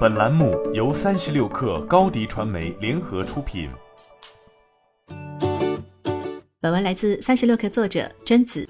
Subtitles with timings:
[0.00, 3.70] 本栏目由三十六氪高低传媒联合出品。
[6.60, 8.68] 本文来自三十六氪作者贞子。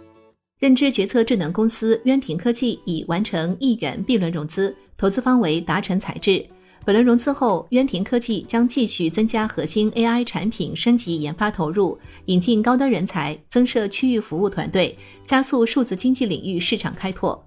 [0.59, 6.47] 认知决策智能公司渊庭科技已完成亿元 B 轮融资，投资方为达成材质。
[6.85, 17.45] 本轮融资后，渊庭科技将继续增加核心 AI 产品升级研发投入，引进高端人才，增设区域服务团队，加速数字经济领域市场开拓。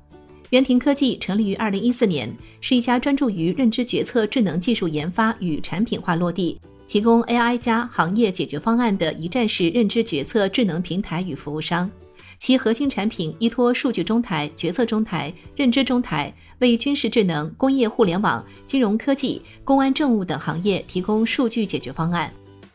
[0.53, 2.31] 渊庭科技成立于二零一四年，
[2.61, 11.89] 是一家专注于认知决策智能技术研发与产品化落地，提供 AI 加行业解决方案的一站式认知决策智能平台与服务商。
[12.37, 22.31] 其核心产品依托数据中台、决策中台、认知中台，为军事智能、工业互联网、金融科技、公安政务等行业提供数据解决方案。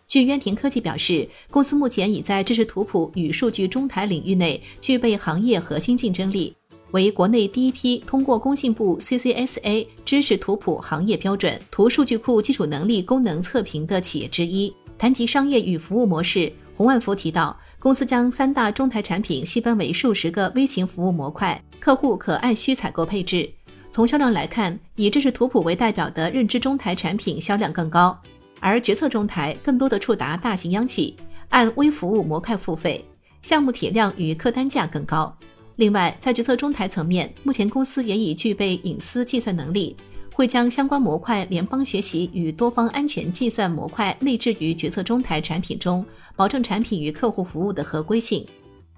[0.09, 6.53] 据渊庭科技表示，公司目前已在知识图谱与数据中台领域内具备行业核心竞争力。
[6.93, 14.75] 为国内第一批通过工信部 CCSA 知识图谱行业标准图数据库基础能力功能测评的企业之一。
[14.97, 23.49] 谈及商业与服务模式，洪万福提到，公司将三大中台产品细分为数十个微型服务模块，客户可按需采购配置。
[23.91, 28.19] 从销量来看，以知识图谱为代表的认知中台产品销量更高，
[28.59, 31.15] 而决策中台更多的触达大型央企，
[31.51, 33.05] 按微服务模块付费，
[33.41, 35.33] 项目体量与客单价更高。
[35.79, 39.97] 另外，在决策中台层面，目前公司也已具备隐私计算能力，
[40.35, 48.45] 会将相关模块联邦学习与多方安全计算模块内置于决策中台产品中，保证产品与客户服务的合规性。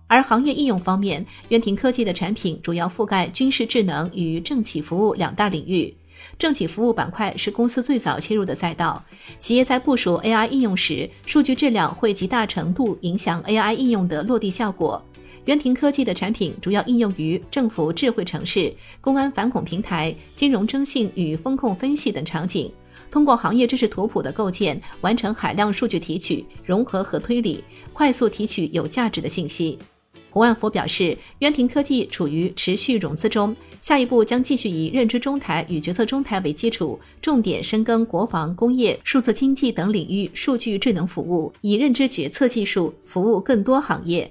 [0.06, 5.94] 而行业应用方面，渊庭科技的产品主要覆盖军事智能与政企服务两大领域。
[6.38, 9.04] 政企服务板块是公司最早切入的赛道，
[9.38, 15.02] 企业在部署 AI 应用时，数据质量会极大程度影响 AI 应用的落地效果。
[15.46, 22.70] 元庭科技的产品主要应用于政府智慧城市、公安反恐平台、金融征信与风控分析等场景，
[23.10, 29.78] 通过行业知识图谱的构建，完成海量数据提取、融合和推理，快速提取有价值的信息。
[30.32, 44.30] 胡万福表示，渊庭科技处于持续融资中，下一步将继续以认知中台与决策中台为基础，重点深耕国防、工业、数字经济等领域数据智能服务，以认知决策技术服务更多行业。